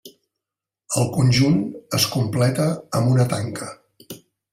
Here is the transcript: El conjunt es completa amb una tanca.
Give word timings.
El 1.01 1.11
conjunt 1.17 1.59
es 1.97 2.07
completa 2.13 2.65
amb 3.01 3.13
una 3.13 3.27
tanca. 3.35 3.69